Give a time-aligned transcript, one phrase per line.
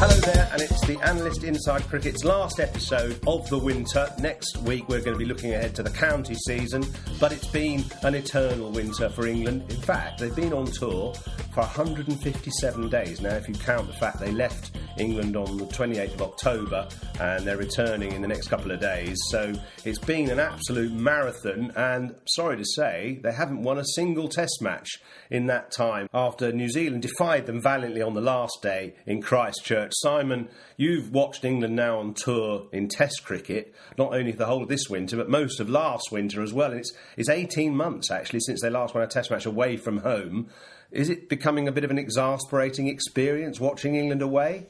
[0.00, 4.08] Hello there, and it's the Analyst Inside Cricket's last episode of the winter.
[4.20, 6.84] Next week, we're going to be looking ahead to the county season,
[7.18, 9.64] but it's been an eternal winter for England.
[9.68, 11.14] In fact, they've been on tour
[11.52, 13.20] for 157 days.
[13.20, 17.44] Now, if you count the fact they left England on the 28th of October and
[17.44, 19.52] they're returning in the next couple of days, so
[19.84, 24.62] it's been an absolute marathon, and sorry to say, they haven't won a single test
[24.62, 29.20] match in that time after New Zealand defied them valiantly on the last day in
[29.20, 29.87] Christchurch.
[29.92, 34.62] Simon, you've watched England now on tour in Test cricket, not only for the whole
[34.62, 36.70] of this winter, but most of last winter as well.
[36.70, 39.98] And it's, it's 18 months actually since they last won a Test match away from
[39.98, 40.48] home.
[40.90, 44.66] Is it becoming a bit of an exasperating experience watching England away?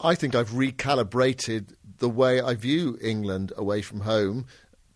[0.00, 4.46] I think I've recalibrated the way I view England away from home.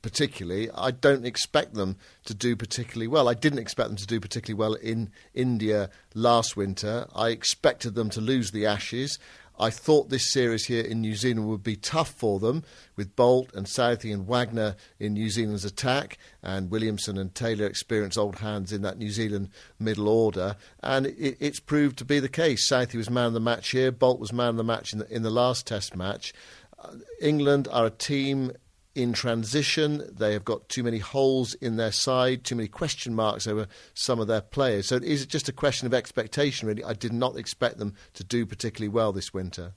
[0.03, 3.28] Particularly, I don't expect them to do particularly well.
[3.28, 7.06] I didn't expect them to do particularly well in India last winter.
[7.15, 9.19] I expected them to lose the Ashes.
[9.60, 12.65] I thought this series here in New Zealand would be tough for them,
[12.97, 18.16] with Boult and Southee and Wagner in New Zealand's attack, and Williamson and Taylor experienced
[18.16, 20.56] old hands in that New Zealand middle order.
[20.83, 22.71] And it, it's proved to be the case.
[22.71, 25.15] Southee was man of the match here, Boult was man of the match in the,
[25.15, 26.33] in the last Test match.
[26.78, 28.53] Uh, England are a team
[28.95, 30.09] in transition.
[30.12, 34.21] They have got too many holes in their side, too many question marks over some
[34.21, 34.87] of their players.
[34.87, 36.84] So it is just a question of expectation, really.
[36.84, 39.75] I did not expect them to do particularly well this winter.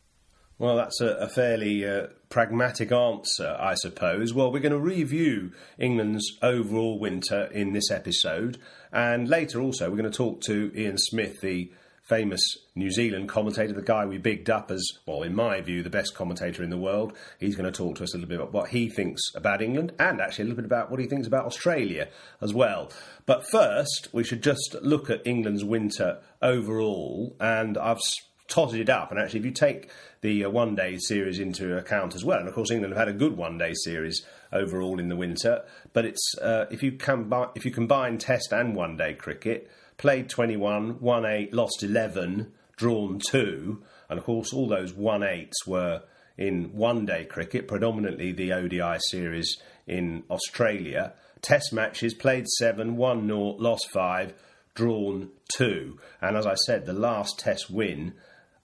[0.60, 4.34] Well, that's a, a fairly uh, pragmatic answer, I suppose.
[4.34, 8.60] Well, we're going to review England's overall winter in this episode,
[8.92, 11.72] and later also we're going to talk to Ian Smith, the
[12.04, 12.42] famous
[12.76, 16.14] New Zealand commentator, the guy we bigged up as, well, in my view, the best
[16.14, 17.14] commentator in the world.
[17.40, 19.94] He's going to talk to us a little bit about what he thinks about England
[20.00, 22.10] and actually a little bit about what he thinks about Australia
[22.42, 22.92] as well.
[23.26, 28.02] But first, we should just look at England's winter overall, and I've
[28.48, 29.12] totted it up.
[29.12, 29.90] And actually, if you take
[30.22, 33.16] the uh, one day series into account as well, and of course, England have had
[33.16, 35.64] a good one day series overall in the winter,
[35.94, 40.30] but it's uh, if you combine if you combine Test and one day cricket played
[40.30, 43.82] 21, won 8, lost 11, drawn 2.
[44.10, 46.04] And of course, all those 1 8s were
[46.38, 51.14] in one day cricket, predominantly the ODI series in Australia.
[51.42, 54.34] Test matches played 7, won 0, lost 5,
[54.76, 56.00] drawn 2.
[56.22, 58.14] And as I said, the last Test win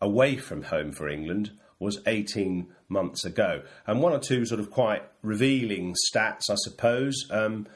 [0.01, 3.63] away from home for England was 18 months ago.
[3.87, 7.15] And one or two sort of quite revealing stats, I suppose.
[7.31, 7.67] Um,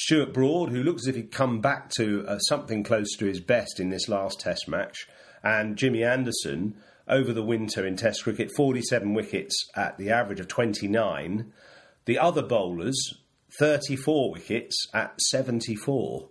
[0.00, 3.40] Stuart Broad, who looks as if he'd come back to uh, something close to his
[3.40, 5.08] best in this last Test match,
[5.42, 6.76] and Jimmy Anderson
[7.08, 11.52] over the winter in Test cricket, 47 wickets at the average of 29.
[12.04, 13.18] The other bowlers,
[13.58, 16.28] 34 wickets at 74.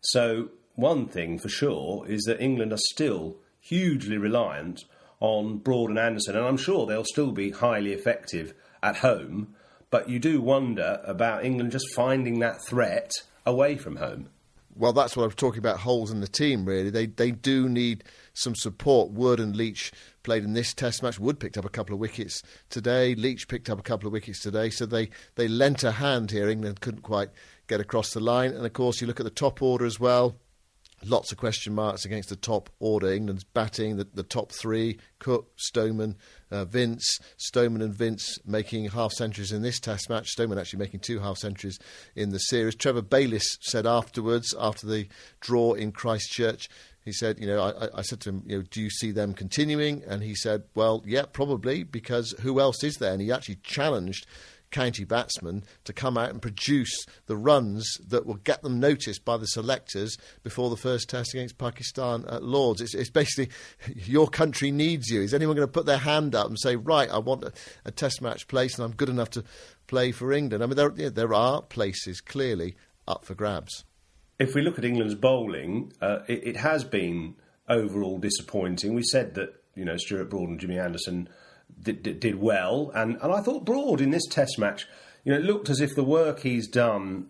[0.00, 4.82] So, one thing for sure is that England are still hugely reliant
[5.20, 9.54] on Broad and Anderson, and I'm sure they'll still be highly effective at home
[9.94, 13.12] but you do wonder about England just finding that threat
[13.46, 14.28] away from home.
[14.74, 16.90] Well, that's what I was talking about holes in the team, really.
[16.90, 18.02] They, they do need
[18.32, 19.12] some support.
[19.12, 19.92] Wood and Leach
[20.24, 21.20] played in this Test match.
[21.20, 23.14] Wood picked up a couple of wickets today.
[23.14, 24.68] Leach picked up a couple of wickets today.
[24.68, 26.48] So they, they lent a hand here.
[26.48, 27.28] England couldn't quite
[27.68, 28.50] get across the line.
[28.50, 30.34] And of course, you look at the top order as well.
[31.06, 33.12] Lots of question marks against the top order.
[33.12, 36.16] England's batting, the, the top three Cook, Stoneman,
[36.50, 37.18] uh, Vince.
[37.36, 40.28] Stoneman and Vince making half centuries in this test match.
[40.28, 41.78] Stoneman actually making two half centuries
[42.14, 42.74] in the series.
[42.74, 45.08] Trevor Bayliss said afterwards, after the
[45.40, 46.68] draw in Christchurch,
[47.04, 49.34] he said, you know, I, I, said to him, you know, do you see them
[49.34, 50.02] continuing?
[50.06, 53.12] And he said, well, yeah, probably, because who else is there?
[53.12, 54.26] And he actually challenged
[54.74, 59.36] county batsmen to come out and produce the runs that will get them noticed by
[59.36, 62.80] the selectors before the first test against Pakistan at Lords.
[62.80, 63.54] It's, it's basically
[63.94, 65.22] your country needs you.
[65.22, 67.52] Is anyone going to put their hand up and say, right, I want a,
[67.84, 69.44] a test match place and I'm good enough to
[69.86, 70.64] play for England?
[70.64, 73.84] I mean, there, yeah, there are places clearly up for grabs.
[74.40, 77.36] If we look at England's bowling, uh, it, it has been
[77.68, 78.92] overall disappointing.
[78.94, 81.28] We said that you know Stuart Broad and Jimmy Anderson
[81.82, 84.86] did, did well, and, and I thought Broad in this Test match,
[85.24, 87.28] you know, it looked as if the work he's done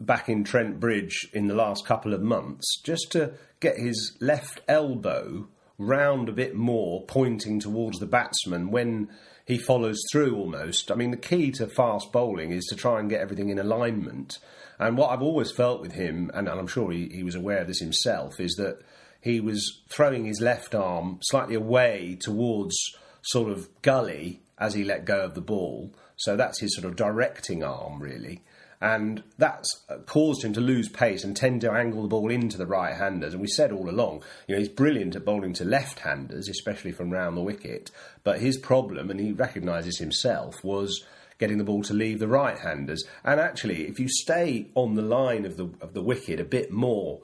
[0.00, 4.60] back in Trent Bridge in the last couple of months, just to get his left
[4.68, 5.48] elbow
[5.78, 9.08] round a bit more, pointing towards the batsman when
[9.46, 10.90] he follows through almost.
[10.90, 14.38] I mean, the key to fast bowling is to try and get everything in alignment.
[14.78, 17.58] And what I've always felt with him, and, and I'm sure he, he was aware
[17.58, 18.80] of this himself, is that
[19.20, 22.76] he was throwing his left arm slightly away towards
[23.26, 25.92] sort of gully as he let go of the ball.
[26.16, 28.42] So that's his sort of directing arm, really.
[28.80, 32.58] And that's uh, caused him to lose pace and tend to angle the ball into
[32.58, 33.32] the right handers.
[33.32, 36.92] And we said all along, you know, he's brilliant at bowling to left handers, especially
[36.92, 37.90] from round the wicket.
[38.22, 41.04] But his problem, and he recognises himself, was
[41.38, 43.02] getting the ball to leave the right handers.
[43.24, 46.70] And actually, if you stay on the line of the of the wicket a bit
[46.70, 47.20] more,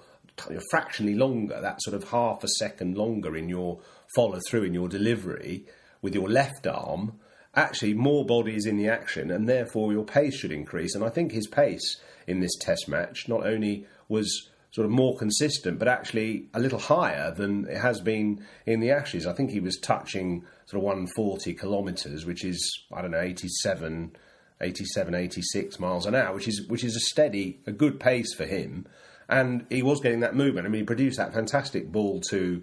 [0.71, 3.79] fractionally longer, that sort of half a second longer in your
[4.17, 5.67] follow through in your delivery,
[6.03, 7.19] with your left arm,
[7.55, 10.95] actually more body is in the action, and therefore your pace should increase.
[10.95, 15.17] And I think his pace in this Test match not only was sort of more
[15.17, 19.27] consistent, but actually a little higher than it has been in the Ashes.
[19.27, 24.17] I think he was touching sort of 140 kilometres, which is I don't know 87,
[24.61, 28.47] 87, 86 miles an hour, which is which is a steady, a good pace for
[28.47, 28.87] him.
[29.29, 30.67] And he was getting that movement.
[30.67, 32.63] I mean, he produced that fantastic ball to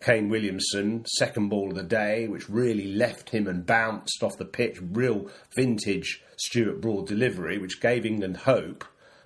[0.00, 4.44] Kane Williamson, second ball of the day, which really left him and bounced off the
[4.44, 4.78] pitch.
[4.80, 8.84] Real vintage Stuart Broad delivery, which gave England hope,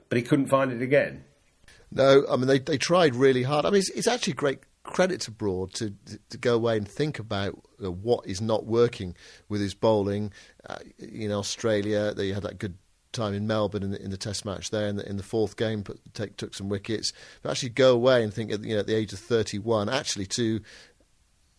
[0.08, 1.24] but he couldn't find it again.
[1.90, 3.66] No, I mean, they, they tried really hard.
[3.66, 5.94] I mean, it's, it's actually great credit to Broad to,
[6.30, 9.14] to go away and think about what is not working
[9.48, 10.32] with his bowling.
[10.66, 12.78] Uh, in Australia, they had that good
[13.12, 15.56] time in Melbourne in the, in the Test match there in the, in the fourth
[15.56, 17.12] game, put, take, took some wickets.
[17.42, 20.26] But actually go away and think, at, you know, at the age of 31, actually
[20.26, 20.60] to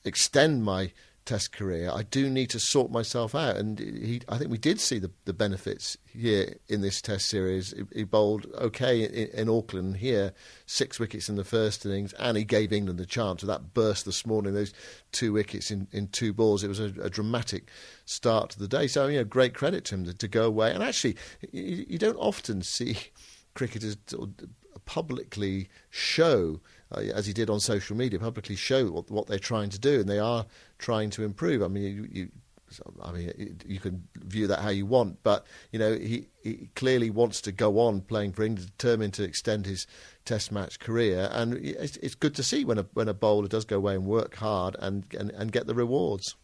[0.04, 0.92] extend my
[1.26, 3.56] Test career, I do need to sort myself out.
[3.56, 7.72] And he, I think we did see the, the benefits here in this Test series.
[7.72, 10.34] He, he bowled okay in, in, Auckland here,
[10.66, 14.06] six wickets in the first innings, and he gave England a chance with that burst
[14.06, 14.74] this morning, those
[15.12, 16.64] two wickets in, in two balls.
[16.64, 17.70] It was a, a dramatic
[18.06, 18.88] start to the day.
[18.88, 20.74] So, you know, great credit to him to, to go away.
[20.74, 21.16] And actually,
[21.52, 22.98] you, you don't often see
[23.54, 23.98] cricketers
[24.86, 26.60] publicly show
[26.92, 30.00] uh, as he did on social media, publicly show what, what, they're trying to do,
[30.00, 30.46] and they are
[30.78, 31.62] trying to improve.
[31.62, 32.30] I mean, you, you
[33.04, 37.10] I mean, you can view that how you want, but you know he, he, clearly
[37.10, 39.86] wants to go on playing for England, determined to extend his
[40.26, 43.66] Test match career, and it's, it's good to see when a when a bowler does
[43.66, 46.36] go away and work hard and, and, and get the rewards.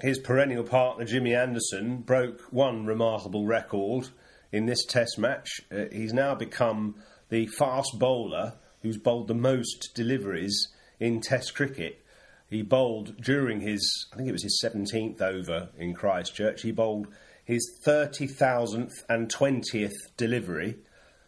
[0.00, 4.08] His perennial partner Jimmy Anderson broke one remarkable record
[4.52, 5.60] in this Test match.
[5.70, 6.96] Uh, he's now become
[7.28, 8.54] the fast bowler
[8.86, 10.68] who's bowled the most deliveries
[11.00, 12.02] in Test cricket.
[12.48, 17.08] He bowled during his, I think it was his 17th over in Christchurch, he bowled
[17.44, 20.76] his 30,000th and 20th delivery.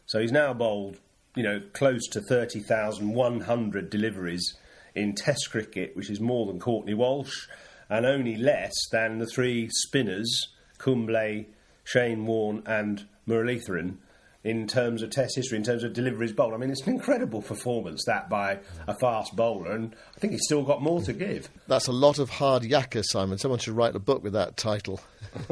[0.07, 0.99] So he's now bowled,
[1.35, 4.55] you know, close to 30,100 deliveries
[4.95, 7.49] in Test cricket, which is more than Courtney Walsh
[7.89, 10.49] and only less than the three spinners,
[10.79, 11.45] Kumble,
[11.85, 13.97] Shane Warne, and Muralitharan,
[14.45, 16.55] in terms of Test history, in terms of deliveries bowled.
[16.55, 20.45] I mean, it's an incredible performance that by a fast bowler, and I think he's
[20.45, 21.49] still got more to give.
[21.67, 23.39] That's a lot of hard yakka, Simon.
[23.39, 25.01] Someone should write a book with that title.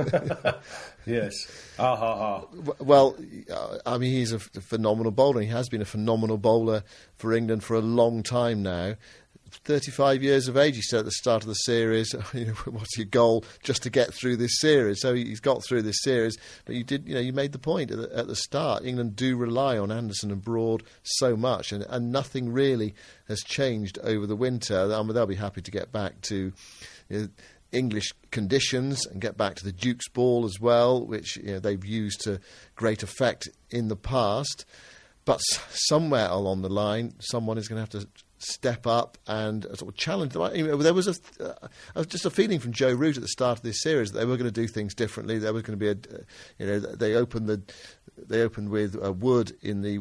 [1.06, 1.34] yes.
[1.78, 2.44] Ah ha ha.
[2.78, 3.16] Well,
[3.52, 5.42] uh, I mean, he's a phenomenal bowler.
[5.42, 6.84] He has been a phenomenal bowler
[7.16, 8.94] for England for a long time now
[9.64, 10.76] 35 years of age.
[10.76, 13.90] He said at the start of the series, you know, what's your goal just to
[13.90, 15.00] get through this series?
[15.00, 17.90] So he's got through this series, but you did, you know, you made the point
[17.90, 18.84] at the, at the start.
[18.84, 22.94] England do rely on Anderson and Broad so much, and, and nothing really
[23.28, 24.92] has changed over the winter.
[24.92, 26.52] I mean, they'll be happy to get back to.
[27.08, 27.28] You know,
[27.72, 31.84] English conditions and get back to the Duke's ball as well, which you know, they've
[31.84, 32.40] used to
[32.74, 34.64] great effect in the past.
[35.24, 38.08] But somewhere along the line, someone is going to have to
[38.46, 40.54] step up and sort of challenge them.
[40.54, 41.54] You know, there was a,
[41.94, 44.24] uh, just a feeling from Joe Root at the start of this series that they
[44.24, 45.38] were going to do things differently.
[45.38, 46.18] There was going to be a,
[46.58, 47.62] you know, they opened the
[48.16, 50.00] they opened with uh, Wood in the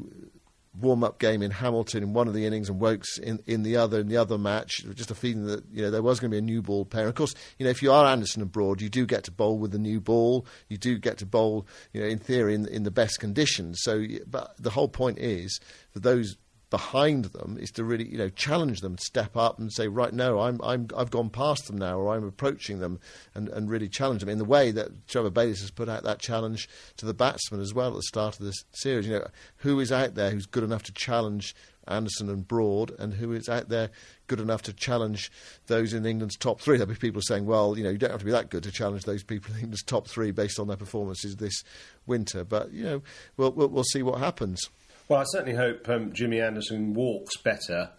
[0.80, 3.78] warm up game in Hamilton in one of the innings and Woakes in, in the
[3.78, 4.86] other in the other match.
[4.94, 7.08] Just a feeling that you know there was going to be a new ball pair.
[7.08, 9.58] Of course, you know if you are Anderson or Broad, you do get to bowl
[9.58, 10.46] with the new ball.
[10.70, 13.80] You do get to bowl, you know, in theory in, in the best conditions.
[13.82, 15.60] So, but the whole point is
[15.92, 16.38] for those
[16.70, 20.40] behind them is to really you know challenge them, step up and say right no
[20.40, 23.00] I'm I'm I've gone past them now or I'm approaching them
[23.34, 26.20] and, and really challenge them in the way that Trevor Bayliss has put out that
[26.20, 26.68] challenge
[26.98, 29.08] to the batsmen as well at the start of this series.
[29.08, 31.56] You know who is out there who's good enough to challenge
[31.88, 33.90] Anderson and Broad and who is out there
[34.28, 35.32] good enough to challenge
[35.68, 36.78] those in England's top three.
[36.78, 38.72] There'll be people saying, well, you know, you don't have to be that good to
[38.72, 41.64] challenge those people in England's top three based on their performances this
[42.08, 42.44] winter.
[42.44, 43.02] But, you know,
[43.38, 44.70] we'll, we'll, we'll see what happens.
[45.08, 47.92] Well, I certainly hope um, Jimmy Anderson walks better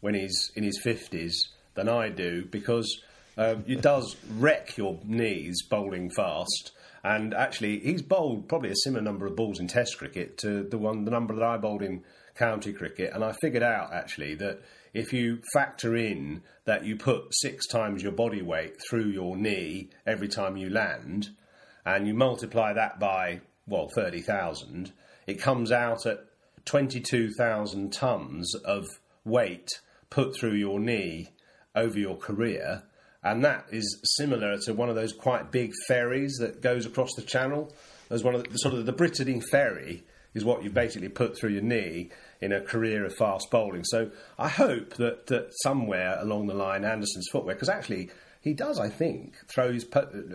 [0.00, 3.02] when he's in his 50s than I do because
[3.36, 6.72] uh, it does wreck your knees bowling fast.
[7.02, 10.78] And actually, he's bowled probably a similar number of balls in Test cricket to the
[10.78, 12.02] one, the number that I bowled in
[12.34, 13.12] county cricket.
[13.12, 14.62] And I figured out actually that
[14.94, 19.90] if you factor in that you put six times your body weight through your knee
[20.06, 21.28] every time you land,
[21.84, 24.92] and you multiply that by well thirty thousand,
[25.26, 26.24] it comes out at
[26.64, 28.86] 22,000 tons of
[29.24, 29.68] weight
[30.10, 31.28] put through your knee
[31.74, 32.82] over your career.
[33.22, 37.22] And that is similar to one of those quite big ferries that goes across the
[37.22, 37.72] channel.
[38.10, 40.04] As one of the sort of the Brittany ferry
[40.34, 43.84] is what you basically put through your knee in a career of fast bowling.
[43.84, 48.78] So I hope that, that somewhere along the line, Anderson's footwear, because actually he does,
[48.78, 49.86] I think, throw his,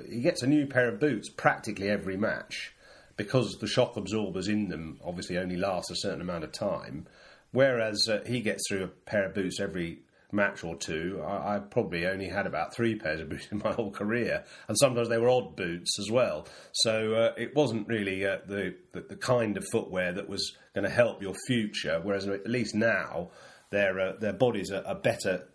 [0.09, 2.73] he gets a new pair of boots practically every match
[3.19, 7.05] because the shock absorbers in them obviously only last a certain amount of time.
[7.51, 9.99] Whereas uh, he gets through a pair of boots every
[10.31, 11.21] match or two.
[11.21, 14.77] I, I, probably only had about three pairs of boots in my whole career, and
[14.79, 16.47] sometimes they were odd boots as well.
[16.71, 20.85] So uh, it wasn't really uh, the, the, the kind of footwear that was going
[20.85, 21.99] to help your future.
[22.01, 23.31] Whereas at least now
[23.69, 25.45] their uh, their bodies are, are better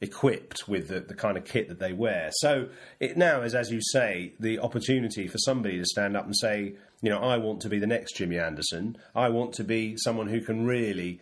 [0.00, 2.30] equipped with the, the kind of kit that they wear.
[2.32, 6.34] So it now is, as you say, the opportunity for somebody to stand up and
[6.34, 8.96] say, you know, I want to be the next Jimmy Anderson.
[9.14, 11.20] I want to be someone who can really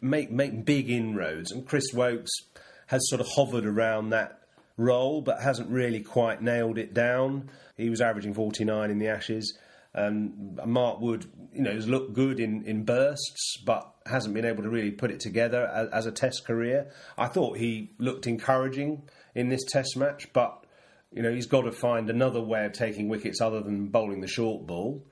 [0.00, 1.52] make make big inroads.
[1.52, 2.32] And Chris Woakes
[2.86, 4.40] has sort of hovered around that
[4.76, 7.50] role, but hasn't really quite nailed it down.
[7.76, 9.56] He was averaging 49 in the Ashes.
[9.92, 14.64] And Mark Wood, you know, has looked good in, in bursts, but hasn't been able
[14.64, 16.90] to really put it together as, as, a Test career.
[17.16, 19.02] I thought he looked encouraging
[19.36, 20.63] in this Test match, but
[21.14, 24.26] you know he's got to find another way of taking wickets other than bowling the
[24.26, 25.06] short ball.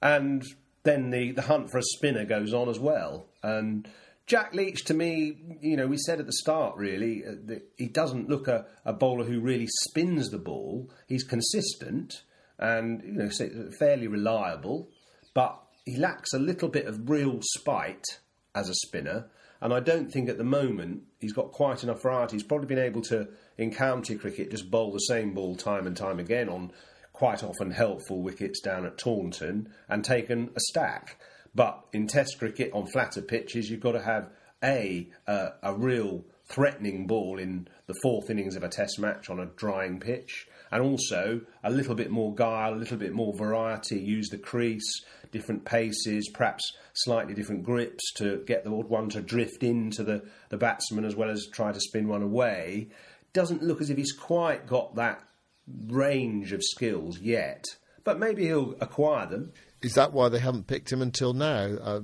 [0.00, 0.42] And
[0.82, 3.28] then the, the hunt for a spinner goes on as well.
[3.42, 3.88] And
[4.26, 7.86] Jack Leach, to me, you know, we said at the start really uh, that he
[7.86, 10.90] doesn't look a, a bowler who really spins the ball.
[11.06, 12.22] He's consistent
[12.58, 13.30] and you know
[13.78, 14.88] fairly reliable,
[15.34, 18.04] but he lacks a little bit of real spite
[18.54, 19.28] as a spinner.
[19.60, 22.36] And I don't think at the moment he's got quite enough variety.
[22.36, 23.28] He's probably been able to,
[23.62, 26.72] in county cricket, just bowl the same ball time and time again on
[27.12, 31.18] quite often helpful wickets down at Taunton and taken a stack.
[31.54, 34.30] But in Test cricket on flatter pitches, you've got to have
[34.62, 39.38] a uh, a real threatening ball in the fourth innings of a Test match on
[39.38, 44.00] a drying pitch, and also a little bit more guile, a little bit more variety.
[44.00, 49.62] Use the crease, different paces, perhaps slightly different grips to get the one to drift
[49.62, 52.88] into the, the batsman as well as try to spin one away.
[53.32, 55.22] Doesn't look as if he's quite got that
[55.86, 57.64] range of skills yet,
[58.04, 61.76] but maybe he'll acquire them is that why they haven't picked him until now?
[61.82, 62.00] Uh,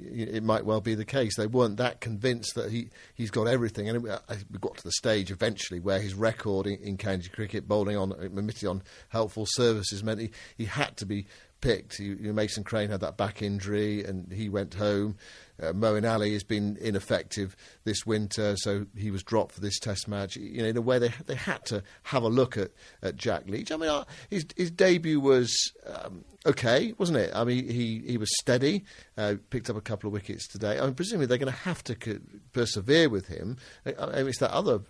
[0.00, 1.36] it might well be the case.
[1.36, 3.88] They weren't that convinced that he, he's got everything.
[3.88, 4.10] And we
[4.58, 8.68] got to the stage eventually where his record in, in county cricket, bowling on, admittedly
[8.68, 11.26] on helpful services, meant he, he had to be
[11.60, 11.98] picked.
[11.98, 15.16] You, you, Mason Crane had that back injury and he went home.
[15.60, 20.06] Uh, Moeen Ali has been ineffective this winter, so he was dropped for this Test
[20.06, 20.36] match.
[20.36, 22.70] You know, in a way, they they had to have a look at,
[23.02, 23.72] at Jack Leach.
[23.72, 27.32] I mean, uh, his his debut was um, okay, wasn't it?
[27.34, 28.84] I mean, he, he was steady,
[29.16, 30.78] uh, picked up a couple of wickets today.
[30.78, 32.20] I mean, presumably they're going to have to
[32.52, 33.56] persevere with him.
[33.84, 34.80] I mean, it's that other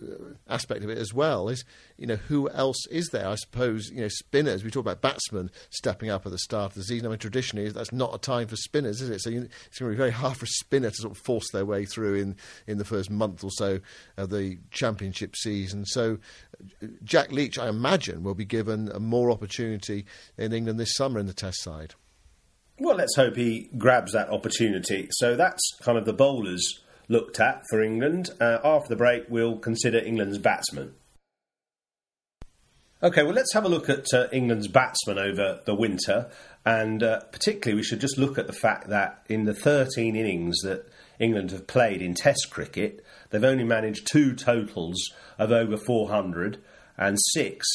[0.00, 1.64] Uh, aspect of it as well is
[1.96, 3.26] you know who else is there?
[3.26, 6.74] I suppose you know spinners we talk about batsmen stepping up at the start of
[6.74, 7.06] the season.
[7.06, 9.20] I mean traditionally that's not a time for spinners is it?
[9.20, 11.50] So you, it's going to be very hard for a spinner to sort of force
[11.52, 12.36] their way through in,
[12.66, 13.80] in the first month or so
[14.16, 15.84] of the championship season.
[15.84, 16.18] So
[16.82, 21.18] uh, Jack Leach I imagine will be given a more opportunity in England this summer
[21.18, 21.94] in the test side.
[22.78, 25.08] Well let's hope he grabs that opportunity.
[25.10, 28.30] So that's kind of the bowlers looked at for England.
[28.40, 30.94] Uh, after the break, we'll consider England's batsmen.
[33.00, 36.30] Okay, well, let's have a look at uh, England's batsmen over the winter.
[36.66, 40.58] And uh, particularly, we should just look at the fact that in the 13 innings
[40.62, 40.88] that
[41.20, 45.00] England have played in Test cricket, they've only managed two totals
[45.38, 46.58] of over 400
[46.96, 47.66] and six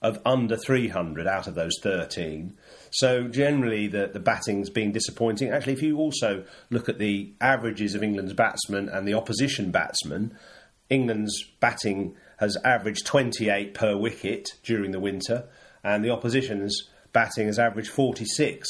[0.00, 2.56] of under 300 out of those 13.
[2.90, 5.50] So generally, the, the batting's been disappointing.
[5.50, 10.36] Actually, if you also look at the averages of England's batsmen and the opposition batsmen,
[10.88, 15.44] England's batting has averaged 28 per wicket during the winter,
[15.84, 18.68] and the opposition's batting has averaged 46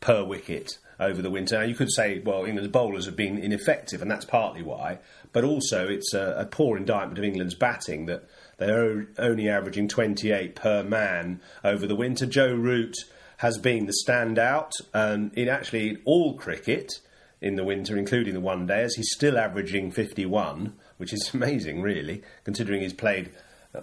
[0.00, 1.58] per wicket over the winter.
[1.58, 4.98] Now, you could say, well, England's bowlers have been ineffective, and that's partly why,
[5.32, 8.24] but also it's a, a poor indictment of England's batting that
[8.58, 12.26] they're only averaging 28 per man over the winter.
[12.26, 12.94] Joe Root
[13.42, 16.92] has been the standout um, in actually all cricket
[17.40, 18.94] in the winter, including the one days.
[18.94, 23.32] He's still averaging 51, which is amazing, really, considering he's played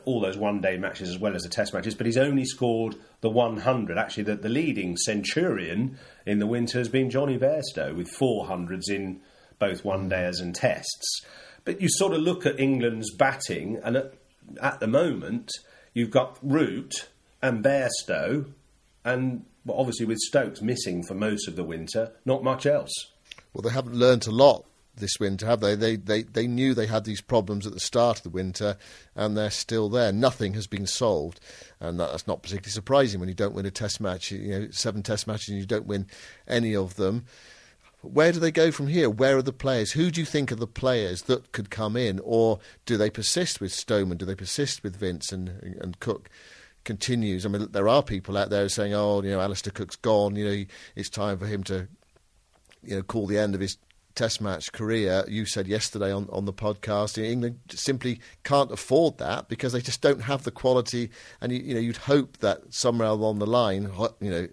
[0.05, 2.95] all those one day matches as well as the test matches, but he's only scored
[3.19, 3.97] the 100.
[3.97, 9.19] Actually, the, the leading centurion in the winter has been Jonny Bairstow with 400s in
[9.57, 11.25] both one days and tests.
[11.65, 14.13] But you sort of look at England's batting, and at,
[14.61, 15.51] at the moment,
[15.93, 17.09] you've got Root
[17.41, 18.53] and Bairstow
[19.03, 22.91] and obviously with Stokes missing for most of the winter, not much else.
[23.53, 24.65] Well, they haven't learnt a lot
[24.99, 25.75] this winter, have they?
[25.75, 26.23] They, they?
[26.23, 28.77] they knew they had these problems at the start of the winter,
[29.15, 30.11] and they're still there.
[30.11, 31.39] Nothing has been solved,
[31.79, 34.31] and that's not particularly surprising when you don't win a Test match.
[34.31, 36.07] You know, seven Test matches, and you don't win
[36.47, 37.25] any of them.
[38.01, 39.09] Where do they go from here?
[39.09, 39.91] Where are the players?
[39.91, 43.59] Who do you think are the players that could come in, or do they persist
[43.59, 44.17] with Stoneman?
[44.17, 46.29] Do they persist with Vince and and Cook?
[46.89, 47.45] Continues.
[47.45, 50.35] I mean, there are people out there saying, "Oh, you know, Alastair Cook's gone.
[50.35, 50.65] You know,
[50.95, 51.87] it's time for him to,
[52.81, 53.77] you know, call the end of his
[54.15, 59.49] Test match career." You said yesterday on on the podcast, England simply can't afford that
[59.49, 61.11] because they just don't have the quality.
[61.41, 64.47] And you, you know, you'd hope that somewhere along the line, you know.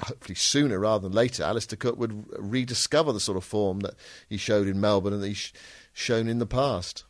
[0.00, 3.94] Hopefully sooner rather than later, Alastair Cook would rediscover the sort of form that
[4.28, 5.52] he showed in Melbourne and that he's
[5.92, 7.04] shown in the past.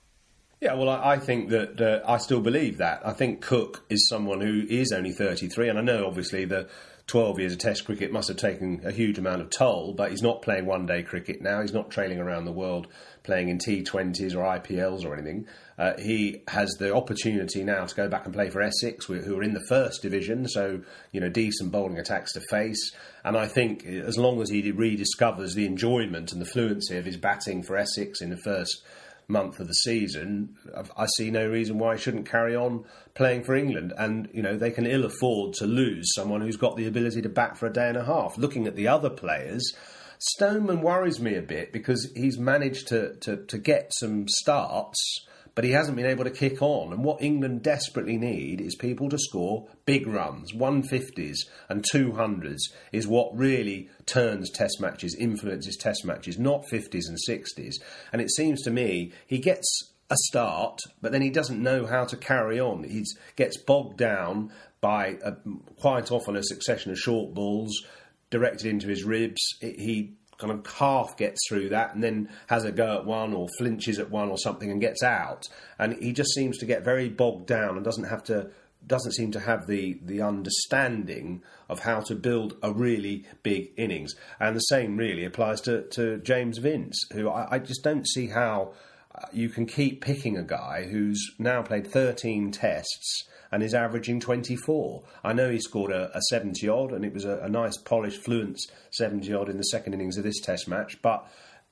[0.65, 3.07] Yeah, well, I, I think that uh, I still believe that.
[3.07, 6.71] I think Cook is someone who is only 33, and I know obviously the
[7.07, 10.23] 12 years of Test cricket must have taken a huge amount of toll, but he's
[10.23, 11.61] not playing one day cricket now.
[11.61, 12.87] He's not trailing around the world
[13.25, 15.47] playing in T20s or IPLs or anything.
[15.77, 19.43] Uh, he has the opportunity now to go back and play for Essex, who are
[19.43, 20.81] in the first division, so,
[21.13, 22.91] you know, decent bowling attacks to face.
[23.23, 27.19] And I think as long as he rediscovers the enjoyment and the fluency of his
[27.19, 28.83] batting for Essex in the first
[29.29, 30.57] month of the season,
[30.97, 32.85] I see no reason why he shouldn't carry on
[33.15, 33.93] playing for England.
[33.97, 37.29] And, you know, they can ill afford to lose someone who's got the ability to
[37.29, 38.39] bat for a day and a half.
[38.39, 39.75] Looking at the other players,
[40.19, 45.65] Stoneman worries me a bit because he's managed to, to, to get some starts but
[45.65, 46.93] he hasn't been able to kick on.
[46.93, 50.53] And what England desperately need is people to score big runs.
[50.53, 51.37] 150s
[51.69, 52.61] and 200s
[52.93, 57.75] is what really turns test matches, influences test matches, not 50s and 60s.
[58.13, 62.05] And it seems to me he gets a start, but then he doesn't know how
[62.05, 62.85] to carry on.
[62.85, 63.05] He
[63.37, 65.33] gets bogged down by a,
[65.79, 67.85] quite often a succession of short balls
[68.31, 69.41] directed into his ribs.
[69.61, 73.33] It, he kind of half gets through that and then has a go at one
[73.33, 75.49] or flinches at one or something and gets out.
[75.79, 78.51] And he just seems to get very bogged down and doesn't have to
[78.87, 84.15] doesn't seem to have the the understanding of how to build a really big innings.
[84.39, 88.29] And the same really applies to, to James Vince, who I, I just don't see
[88.29, 88.75] how
[89.15, 94.19] uh, you can keep picking a guy who's now played 13 tests and is averaging
[94.19, 95.05] 24.
[95.23, 98.25] I know he scored a, a 70 odd, and it was a, a nice, polished,
[98.25, 98.59] fluent
[98.91, 101.01] 70 odd in the second innings of this Test match.
[101.03, 101.25] But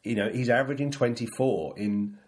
[0.05, 2.19] you know, he's averaging 24 in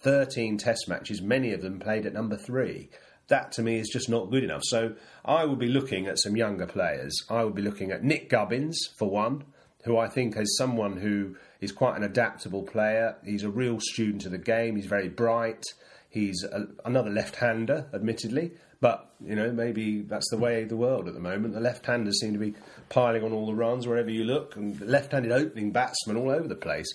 [0.00, 2.90] 13 Test matches, many of them played at number three.
[3.28, 4.62] that to me is just not good enough.
[4.64, 4.94] So
[5.24, 7.14] I would be looking at some younger players.
[7.30, 9.44] I would be looking at Nick Gubbins, for one,
[9.84, 13.16] who I think is someone who is quite an adaptable player.
[13.24, 15.64] He's a real student of the game, he's very bright.
[16.10, 21.08] He's a, another left-hander, admittedly, but you know maybe that's the way of the world
[21.08, 21.54] at the moment.
[21.54, 22.54] The left-handers seem to be
[22.88, 26.54] piling on all the runs wherever you look, and left-handed opening batsmen all over the
[26.54, 26.92] place.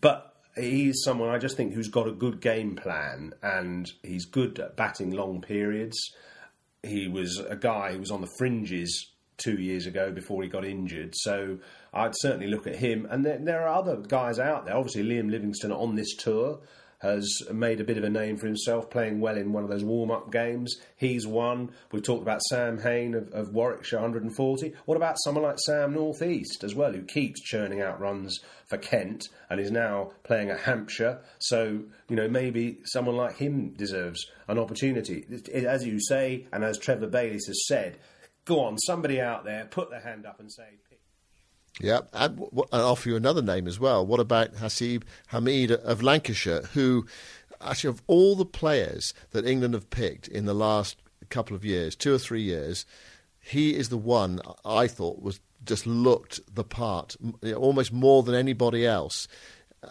[0.00, 4.58] But he's someone I just think who's got a good game plan, and he's good
[4.58, 5.98] at batting long periods.
[6.82, 10.64] He was a guy who was on the fringes two years ago before he got
[10.64, 11.14] injured.
[11.14, 11.58] So
[11.92, 13.06] I'd certainly look at him.
[13.10, 14.76] And there, there, are other guys out there.
[14.76, 16.60] Obviously, Liam Livingstone on this tour
[17.02, 19.82] has made a bit of a name for himself, playing well in one of those
[19.82, 20.76] warm up games.
[20.96, 21.72] He's one.
[21.90, 24.72] We've talked about Sam Hain of, of, Warwickshire 140.
[24.86, 28.38] What about someone like Sam Northeast as well, who keeps churning out runs
[28.68, 31.20] for Kent and is now playing at Hampshire?
[31.40, 35.26] So, you know, maybe someone like him deserves an opportunity.
[35.52, 37.98] As you say, and as Trevor Bayliss has said,
[38.44, 40.78] go on, somebody out there, put their hand up and say,
[41.80, 44.04] yeah, I'll offer you another name as well.
[44.06, 47.06] What about Haseeb Hameed of Lancashire, who,
[47.60, 50.98] actually, of all the players that England have picked in the last
[51.30, 52.84] couple of years, two or three years,
[53.40, 57.16] he is the one I thought was just looked the part
[57.56, 59.26] almost more than anybody else.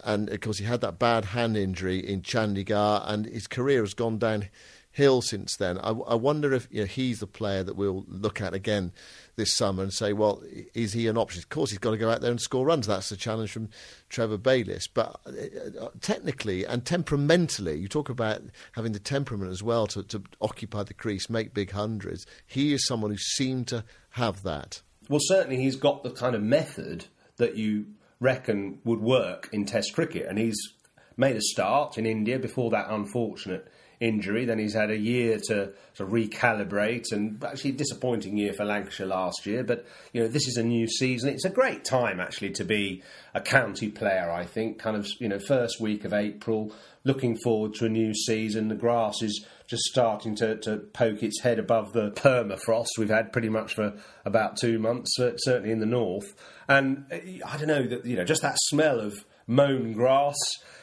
[0.04, 3.92] And of course, he had that bad hand injury in Chandigarh, and his career has
[3.92, 5.78] gone downhill since then.
[5.78, 8.92] I, I wonder if you know, he's the player that we'll look at again
[9.36, 10.42] this summer and say, well,
[10.74, 11.40] is he an option?
[11.40, 12.86] Of course, he's got to go out there and score runs.
[12.86, 13.70] That's the challenge from
[14.08, 14.86] Trevor Bayliss.
[14.86, 18.42] But uh, technically and temperamentally, you talk about
[18.72, 22.26] having the temperament as well to, to occupy the crease, make big hundreds.
[22.46, 24.82] He is someone who seemed to have that.
[25.08, 27.86] Well, certainly he's got the kind of method that you
[28.20, 30.56] reckon would work in Test cricket, and he's
[31.16, 33.70] made a start in India before that unfortunate
[34.02, 34.44] injury.
[34.44, 39.06] Then he's had a year to of recalibrate, and actually a disappointing year for Lancashire
[39.06, 39.62] last year.
[39.62, 41.30] But you know, this is a new season.
[41.30, 43.02] It's a great time actually to be
[43.34, 44.30] a county player.
[44.30, 46.72] I think, kind of you know, first week of April,
[47.04, 48.68] looking forward to a new season.
[48.68, 53.32] The grass is just starting to, to poke its head above the permafrost we've had
[53.32, 56.34] pretty much for about two months, certainly in the north.
[56.68, 60.36] And uh, I don't know that you know, just that smell of mown grass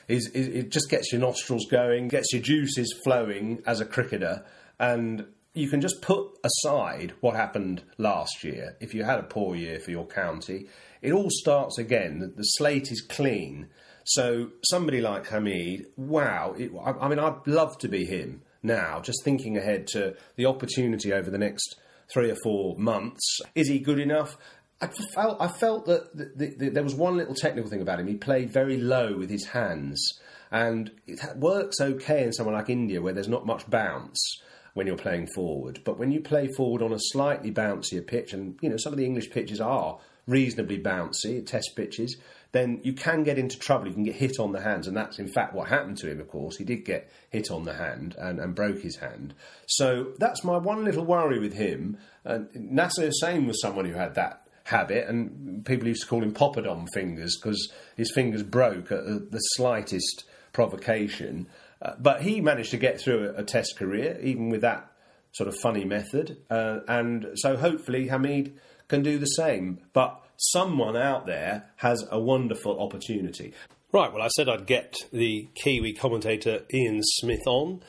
[0.10, 4.44] is, is, it just gets your nostrils going, gets your juices flowing as a cricketer,
[4.80, 8.76] and you can just put aside what happened last year.
[8.82, 10.68] If you had a poor year for your county,
[11.02, 12.34] it all starts again.
[12.36, 13.68] The, slate is clean.
[14.04, 16.56] So somebody like Hameed, wow!
[16.58, 19.00] It, I, I mean, I'd love to be him now.
[19.00, 21.76] Just thinking ahead to the opportunity over the next
[22.12, 23.40] three or four months.
[23.54, 24.38] Is he good enough?
[24.82, 28.00] I felt I felt that the, the, the, there was one little technical thing about
[28.00, 28.08] him.
[28.08, 30.20] He played very low with his hands,
[30.52, 34.42] and it works okay in someone like India where there's not much bounce
[34.74, 35.82] when you're playing forward.
[35.84, 38.98] But when you play forward on a slightly bouncier pitch, and you know some of
[38.98, 42.16] the English pitches are reasonably bouncy, test pitches,
[42.54, 43.88] then you can get into trouble.
[43.88, 46.22] You can get hit on the hands, and that's in fact what happened to him.
[46.22, 49.34] Of course, he did get hit on the hand and, and broke his hand.
[49.66, 51.98] So that's my one little worry with him.
[52.24, 56.34] And Nasser Hussain was someone who had that habit, and people used to call him
[56.34, 61.48] Poppadom fingers because his fingers broke at the slightest provocation.
[61.82, 64.92] Uh, but he managed to get through a, a, test career, even with that
[65.32, 66.38] sort of funny method.
[66.50, 68.54] Uh, and so hopefully Hameed
[68.88, 69.80] can do the same.
[69.94, 73.54] But someone out there has a wonderful opportunity.
[73.92, 77.82] Right, well, I said I'd get the Kiwi commentator Ian Smith on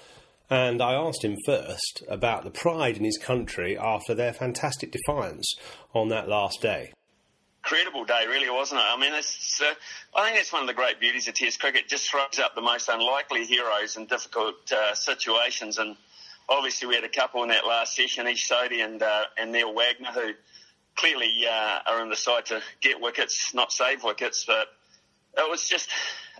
[0.50, 5.54] and I asked him first about the pride in his country after their fantastic defiance
[5.94, 6.92] on that last day.
[7.64, 8.86] Incredible day, really, wasn't it?
[8.88, 9.72] I mean, it's, uh,
[10.16, 11.88] I think that's one of the great beauties of Test cricket.
[11.88, 15.96] Just throws up the most unlikely heroes in difficult uh, situations, and
[16.48, 19.74] obviously we had a couple in that last session, Ish Sodhi and uh, and Neil
[19.74, 20.32] Wagner, who
[20.96, 24.44] clearly uh, are on the side to get wickets, not save wickets.
[24.46, 24.68] But
[25.36, 25.90] it was just,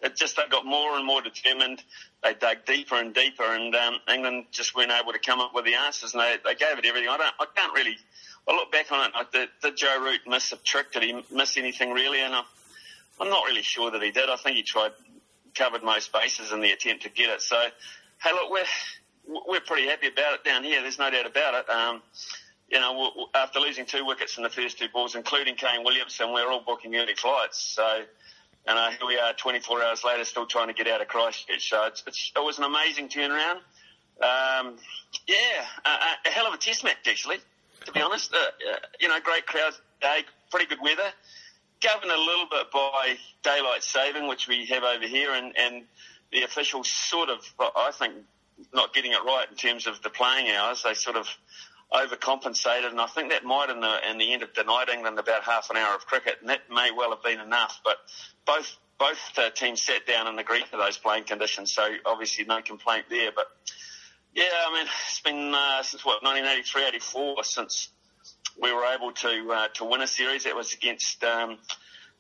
[0.03, 1.83] it just they got more and more determined
[2.23, 5.65] they dug deeper and deeper, and um, England just weren't able to come up with
[5.65, 7.09] the answers, and they, they gave it everything.
[7.09, 7.97] I don't, I can't really.
[8.49, 9.15] I look back on it.
[9.15, 10.93] Like, did, did Joe Root miss a trick?
[10.93, 12.21] Did he miss anything really?
[12.21, 12.43] And I,
[13.21, 14.29] I'm not really sure that he did.
[14.29, 14.93] I think he tried
[15.55, 17.43] covered most bases in the attempt to get it.
[17.43, 17.57] So,
[18.23, 20.81] hey, look, we're we're pretty happy about it down here.
[20.83, 21.71] There's no doubt about it.
[21.71, 22.03] Um,
[22.69, 26.51] you know, after losing two wickets in the first two balls, including Kane Williamson, we're
[26.51, 27.59] all booking early flights.
[27.59, 28.03] So
[28.67, 31.69] and uh, here we are 24 hours later still trying to get out of Christchurch.
[31.69, 33.57] So it's, it's, it was an amazing turnaround.
[34.21, 34.77] Um,
[35.27, 37.39] yeah, a, hell of a test match, actually,
[37.87, 38.35] to be honest.
[38.35, 41.11] Uh, uh, you know, great crowds day, pretty good weather.
[41.83, 45.85] Governed a little bit by daylight saving, which we have over here, and, and
[46.31, 48.15] the officials sort of, I think,
[48.75, 50.83] not getting it right in terms of the playing hours.
[50.83, 51.27] They sort of
[51.93, 55.43] overcompensated, and I think that might, in the in the end, have denied England about
[55.43, 57.81] half an hour of cricket, and that may well have been enough.
[57.85, 57.97] But
[58.47, 62.61] both both uh, teams sat down and agreed to those playing conditions, so obviously no
[62.63, 63.31] complaint there.
[63.35, 63.47] But
[64.35, 67.89] yeah, I mean, it's been uh, since what 1983, 84 since
[68.61, 70.45] we were able to uh, to win a series.
[70.45, 71.23] That was against.
[71.25, 71.59] Um,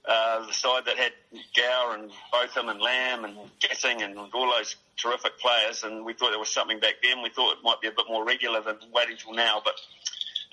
[0.08, 1.12] uh, the side that had
[1.56, 6.30] Gower and Botham and Lamb and Gatting and all those terrific players, and we thought
[6.30, 7.22] there was something back then.
[7.22, 9.74] We thought it might be a bit more regular than waiting till now, but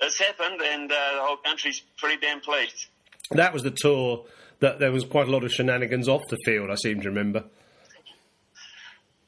[0.00, 2.86] it's happened, and uh, the whole country's pretty damn pleased.
[3.30, 4.24] That was the tour
[4.60, 6.70] that there was quite a lot of shenanigans off the field.
[6.70, 7.44] I seem to remember.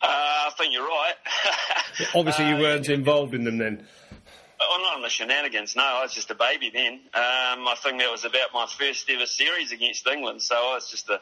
[0.02, 1.14] Uh, I think you're right.
[2.14, 3.86] Obviously, you weren't involved in them then.
[5.00, 5.76] On the shenanigans.
[5.76, 6.92] No, I was just a baby then.
[7.14, 10.90] Um, I think that was about my first ever series against England, so I was
[10.90, 11.18] just a,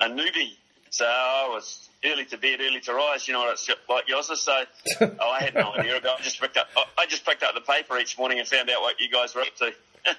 [0.00, 0.52] a newbie.
[0.90, 3.26] So I was early to bed, early to rise.
[3.26, 4.36] You know what it's like, Yozza.
[4.36, 4.62] So
[5.20, 5.96] oh, I had no idea.
[5.96, 6.68] I just picked up.
[6.96, 9.40] I just picked up the paper each morning and found out what you guys were
[9.40, 9.72] up to.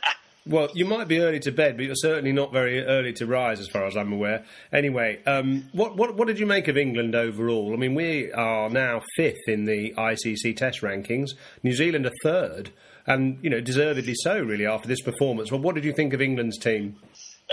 [0.45, 3.59] Well, you might be early to bed, but you're certainly not very early to rise,
[3.59, 4.45] as far as I'm aware.
[4.71, 7.73] Anyway, um, what, what, what did you make of England overall?
[7.73, 11.31] I mean, we are now fifth in the ICC Test rankings.
[11.63, 12.71] New Zealand are third,
[13.07, 15.51] and you know, deservedly so, really, after this performance.
[15.51, 16.97] Well, what did you think of England's team?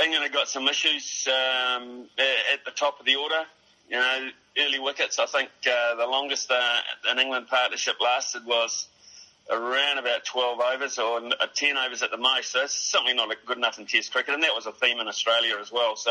[0.02, 3.44] England have got some issues um, at the top of the order.
[3.88, 5.18] You know, early wickets.
[5.18, 8.88] I think uh, the longest uh, an England partnership lasted was
[9.50, 11.20] around about 12 overs or
[11.54, 12.52] 10 overs at the most.
[12.52, 15.06] So it's something not good enough in Test cricket, and that was a theme in
[15.06, 15.96] Australia as well.
[15.96, 16.10] So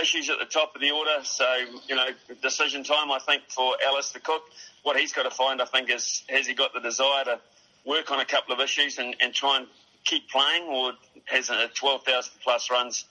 [0.00, 1.24] issues at the top of the order.
[1.24, 1.46] So
[1.88, 2.08] you know,
[2.40, 3.10] decision time.
[3.10, 4.42] I think for Alastair Cook,
[4.82, 7.40] what he's got to find, I think, is has he got the desire to
[7.88, 9.66] work on a couple of issues and, and try and
[10.04, 10.92] keep playing, or
[11.24, 13.04] has a 12,000 plus runs?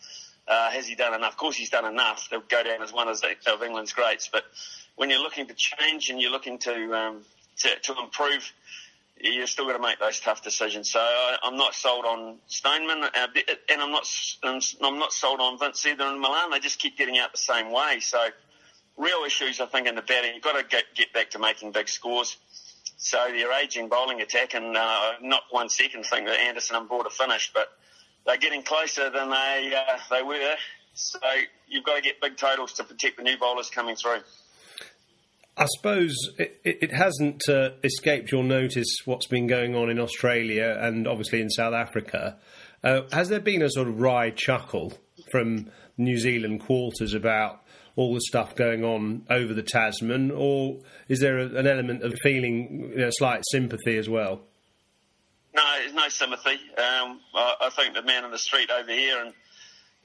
[0.48, 1.32] Uh, has he done enough?
[1.32, 3.22] Of course, he's done enough They'll go down as one of
[3.64, 4.30] England's greats.
[4.32, 4.44] But
[4.96, 7.26] when you're looking to change and you're looking to um,
[7.58, 8.54] to, to improve
[9.20, 10.92] you're still got to make those tough decisions.
[10.92, 13.28] So I, am not sold on Stoneman, uh,
[13.70, 14.08] and I'm not
[14.44, 16.52] I'm not sold on Vince either in Milan.
[16.52, 18.00] They just keep getting out the same way.
[18.00, 18.20] So
[18.98, 20.34] real issues, I think, in the batting.
[20.36, 22.38] You've got to get, get back to making big scores.
[22.98, 27.06] So your ageing bowling attack, and uh, not one second think that Anderson and Broad
[27.06, 27.68] are finished, but
[28.26, 30.56] they're getting closer than they uh, they were.
[30.96, 31.20] So
[31.68, 34.22] you've got to get big totals to protect the new bowlers coming through.
[35.56, 40.78] I suppose it, it hasn't uh, escaped your notice what's been going on in Australia
[40.80, 42.38] and obviously in South Africa.
[42.84, 44.94] Uh, has there been a sort of wry chuckle
[45.32, 47.62] from New Zealand quarters about
[47.96, 52.14] all the stuff going on over the Tasman, or is there a, an element of
[52.22, 54.42] feeling you know, slight sympathy as well?
[55.56, 56.60] No, there's no sympathy.
[56.78, 59.34] Um, I, I think the man in the street over here and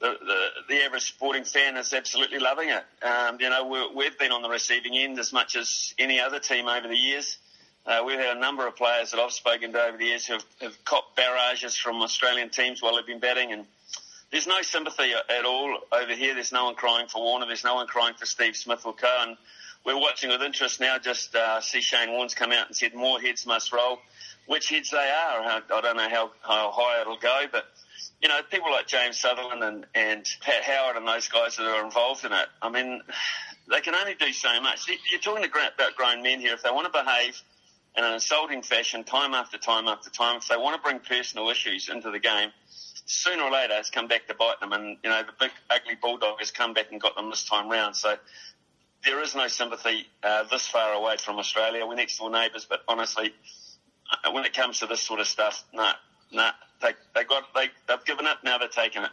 [0.01, 2.83] the, the, the average sporting fan is absolutely loving it.
[3.05, 6.41] Um, you know, we have been on the receiving end as much as any other
[6.41, 7.39] team over the years.
[7.85, 10.35] Uh, we've had a number of players that I've spoken to over the years who
[10.35, 13.65] have, have copped barrages from Australian teams while they've been batting, and
[14.33, 16.35] there's no sympathy at all over here.
[16.35, 17.47] There's no one crying for Warner.
[17.47, 19.15] There's no one crying for Steve Smith or Co.
[19.21, 19.37] And
[19.85, 20.99] we're watching with interest now.
[20.99, 23.99] Just uh, see Shane Warne's come out and said more heads must roll.
[24.47, 27.65] Which heads they are, I don't know how, how high it'll go, but
[28.21, 31.85] you know, people like James Sutherland and, and Pat Howard and those guys that are
[31.85, 33.03] involved in it, I mean,
[33.71, 34.87] they can only do so much.
[35.11, 36.55] You're talking about grown men here.
[36.55, 37.41] If they want to behave
[37.97, 41.49] in an insulting fashion time after time after time, if they want to bring personal
[41.51, 42.51] issues into the game,
[43.07, 44.73] sooner or later it's come back to bite them.
[44.73, 47.71] And, you know, the big ugly bulldog has come back and got them this time
[47.71, 47.97] round.
[47.97, 48.17] So
[49.05, 51.87] there is no sympathy uh, this far away from Australia.
[51.87, 53.33] We're next door neighbours, but honestly,
[54.25, 55.93] uh, when it comes to this sort of stuff, no, nah,
[56.33, 58.37] no, nah, they they got they they've given it.
[58.45, 59.11] Now they're taking it.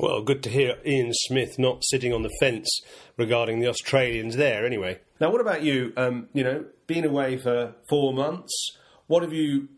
[0.00, 2.80] Well, good to hear Ian Smith not sitting on the fence
[3.18, 4.64] regarding the Australians there.
[4.64, 5.92] Anyway, now what about you?
[5.96, 8.52] Um, you know, being away for four months,
[9.06, 9.68] what have you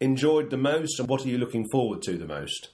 [0.00, 2.70] enjoyed the most, and what are you looking forward to the most?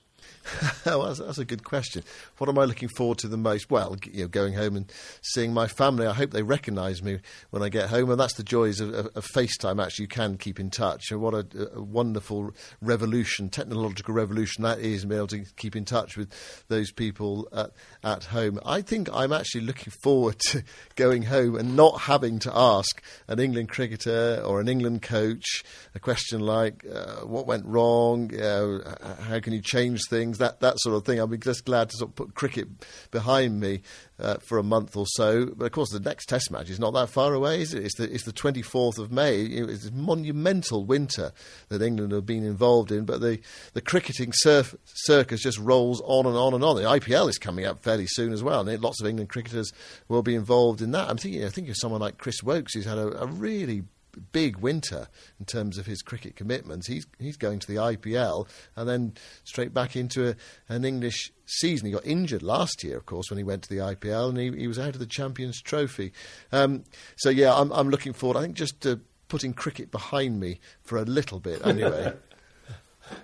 [0.86, 2.02] well, that's, that's, a good question.
[2.38, 3.70] What am I looking forward to the most?
[3.70, 6.06] Well, you know, going home and seeing my family.
[6.06, 9.06] I hope they recognise me when I get home, and that's the joys of, of,
[9.14, 9.82] of FaceTime.
[9.82, 11.10] Actually, you can keep in touch.
[11.10, 15.84] And what a, a, wonderful revolution, technological revolution that is, being able to keep in
[15.84, 16.32] touch with
[16.68, 17.70] those people at,
[18.04, 18.60] at home.
[18.64, 20.62] I think I'm actually looking forward to
[20.96, 25.98] going home and not having to ask an England cricketer or an England coach a
[25.98, 28.34] question like, uh, "What went wrong?
[28.34, 31.18] Uh, how can you change things?" Things, that that sort of thing.
[31.18, 32.68] I'll be just glad to sort of put cricket
[33.10, 33.82] behind me
[34.18, 35.46] uh, for a month or so.
[35.46, 37.84] But of course, the next Test match is not that far away, is it?
[37.84, 39.42] It's the it's the 24th of May.
[39.42, 41.32] It's a monumental winter
[41.68, 43.40] that England have been involved in, but the
[43.72, 46.76] the cricketing surf, circus just rolls on and on and on.
[46.76, 49.72] The IPL is coming up fairly soon as well, and lots of England cricketers
[50.08, 51.08] will be involved in that.
[51.08, 53.84] I'm thinking, I think of someone like Chris Woakes, who's had a, a really
[54.32, 56.86] big winter in terms of his cricket commitments.
[56.86, 60.36] He's he's going to the IPL and then straight back into a,
[60.68, 61.86] an English season.
[61.86, 64.60] He got injured last year, of course, when he went to the IPL, and he,
[64.60, 66.12] he was out of the Champions Trophy.
[66.52, 66.84] Um,
[67.16, 68.38] so yeah, I'm I'm looking forward.
[68.38, 68.96] I think just uh,
[69.28, 72.14] putting cricket behind me for a little bit anyway.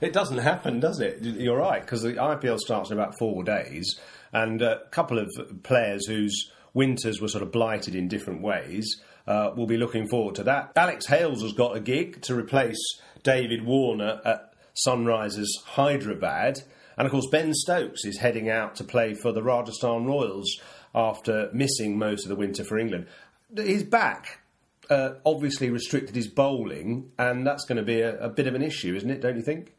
[0.01, 1.23] It doesn't happen, does it?
[1.23, 3.99] You're right, because the IPL starts in about four days,
[4.33, 5.29] and a couple of
[5.65, 10.35] players whose winters were sort of blighted in different ways uh, will be looking forward
[10.37, 10.73] to that.
[10.77, 12.79] Alex Hales has got a gig to replace
[13.23, 14.53] David Warner at
[14.87, 16.63] Sunrisers Hyderabad.
[16.97, 20.61] And of course, Ben Stokes is heading out to play for the Rajasthan Royals
[20.95, 23.07] after missing most of the winter for England.
[23.57, 24.41] His back
[24.91, 28.63] uh, obviously restricted his bowling, and that's going to be a, a bit of an
[28.63, 29.21] issue, isn't it?
[29.21, 29.75] Don't you think?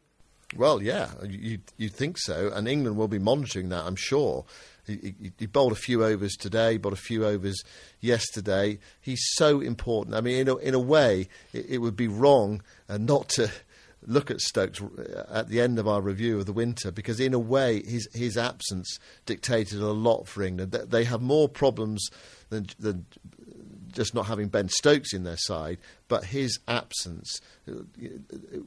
[0.56, 4.44] Well, yeah, you you think so, and England will be monitoring that, I'm sure.
[4.86, 7.62] He, he, he, bowled a few overs today, bowled a few overs
[8.00, 8.78] yesterday.
[9.00, 10.14] He's so important.
[10.14, 13.50] I mean, in a, in a way, it, it would be wrong uh, not to
[14.06, 17.34] look at Stokes uh, at the end of our review of the winter because, in
[17.34, 20.72] a way, his his absence dictated a lot for England.
[20.72, 22.08] They have more problems
[22.50, 23.06] than, than
[23.94, 25.78] just not having Ben Stokes in their side,
[26.08, 27.72] but his absence uh,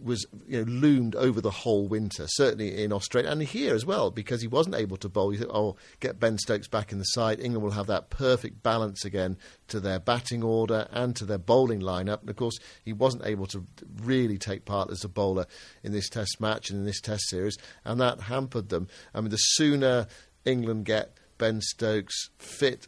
[0.03, 4.09] was you know, loomed over the whole winter, certainly in Australia and here as well,
[4.09, 5.31] because he wasn't able to bowl.
[5.31, 7.39] You thought, oh, get Ben Stokes back in the side.
[7.39, 9.37] England will have that perfect balance again
[9.67, 12.21] to their batting order and to their bowling lineup.
[12.21, 13.63] And of course, he wasn't able to
[14.01, 15.45] really take part as a bowler
[15.83, 18.87] in this Test match and in this Test series, and that hampered them.
[19.13, 20.07] I mean, the sooner
[20.45, 22.87] England get Ben Stokes fit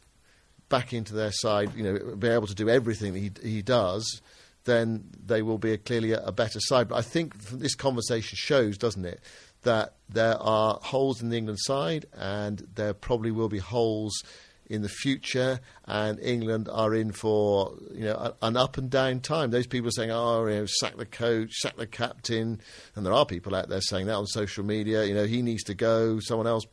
[0.69, 4.21] back into their side, you know, be able to do everything he he does,
[4.65, 6.87] then they will be a, clearly a, a, better side.
[6.87, 9.19] But I think this conversation shows, doesn't it,
[9.63, 14.23] that there are holes in the England side, and there probably will be holes
[14.69, 19.49] in the future, and England are in for you know an up and down time.
[19.49, 22.61] Those people are saying, "Oh, you know, sack the coach, sack the captain,"
[22.95, 25.05] and there are people out there saying that on social media.
[25.05, 26.19] You know, he needs to go.
[26.19, 26.65] Someone else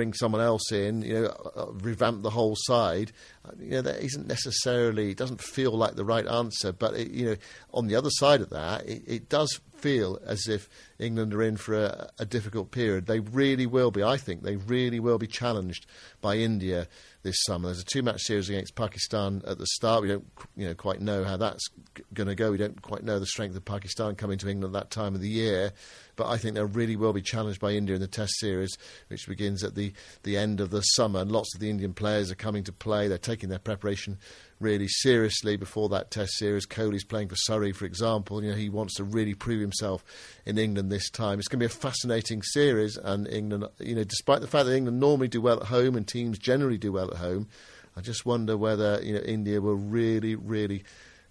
[0.00, 3.12] bring someone else in, you know, uh, uh, revamp the whole side.
[3.44, 6.72] Uh, you know, that isn't necessarily, doesn't feel like the right answer.
[6.72, 7.36] But, it, you know,
[7.74, 11.58] on the other side of that, it, it does feel as if England are in
[11.58, 13.06] for a, a, difficult period.
[13.06, 15.84] They really will be, I think, they really will be challenged
[16.22, 16.88] by India
[17.22, 17.68] this summer.
[17.68, 20.02] There's a two-match series against Pakistan at the start.
[20.02, 21.68] We don't, you know, quite know how that's
[22.14, 22.50] going to go.
[22.50, 25.20] We don't quite know the strength of Pakistan coming to England at that time of
[25.20, 25.72] the year.
[26.20, 28.76] But I think they'll really well be challenged by India in the Test series,
[29.08, 31.20] which begins at the, the end of the summer.
[31.20, 33.08] And lots of the Indian players are coming to play.
[33.08, 34.18] They're taking their preparation
[34.60, 36.66] really seriously before that Test series.
[36.66, 38.44] Kohli's playing for Surrey, for example.
[38.44, 40.04] You know, he wants to really prove himself
[40.44, 41.38] in England this time.
[41.38, 44.76] It's going to be a fascinating series, and England, you know, despite the fact that
[44.76, 47.48] England normally do well at home and teams generally do well at home,
[47.96, 50.84] I just wonder whether you know India will really, really.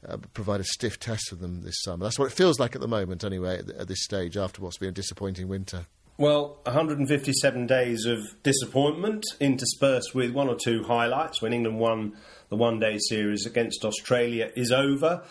[0.08, 2.06] Uh, provide a stiff test for them this summer.
[2.06, 4.78] That's what it feels like at the moment, anyway, at, at this stage, after what's
[4.78, 5.88] been a disappointing winter.
[6.18, 12.18] Well, 157 days of disappointment interspersed with one or two highlights when England won
[12.50, 15.24] the one day series against Australia is over.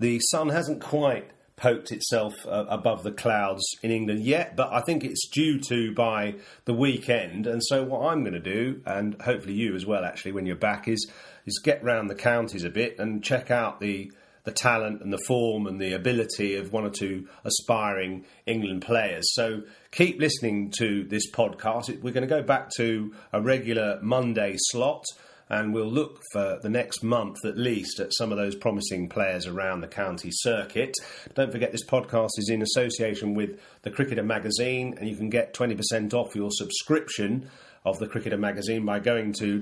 [0.00, 4.80] The sun hasn't quite poked itself uh, above the clouds in England yet, but I
[4.80, 6.34] think it's due to by
[6.66, 7.46] the weekend.
[7.46, 10.56] And so, what I'm going to do, and hopefully you as well, actually, when you're
[10.56, 11.10] back, is
[11.48, 14.12] is get round the counties a bit and check out the
[14.44, 19.24] the talent and the form and the ability of one or two aspiring England players.
[19.34, 22.02] So keep listening to this podcast.
[22.02, 25.04] We're going to go back to a regular Monday slot
[25.50, 29.46] and we'll look for the next month at least at some of those promising players
[29.46, 30.94] around the county circuit.
[31.34, 35.54] Don't forget this podcast is in association with the Cricketer magazine, and you can get
[35.54, 37.50] 20% off your subscription
[37.84, 39.58] of the Cricketer magazine by going to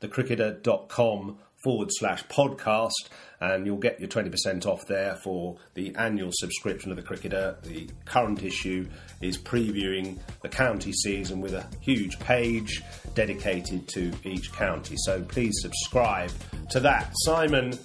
[0.00, 3.08] www.thecricketer.com forward slash podcast,
[3.40, 7.56] and you'll get your 20% off there for the annual subscription of the Cricketer.
[7.62, 8.88] The current issue
[9.20, 12.82] is previewing the county season with a huge page
[13.14, 14.94] dedicated to each county.
[14.98, 16.30] So please subscribe
[16.70, 17.10] to that.
[17.24, 17.76] Simon,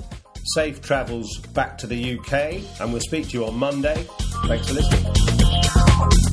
[0.54, 4.06] safe travels back to the UK, and we'll speak to you on Monday.
[4.46, 6.33] Thanks for listening.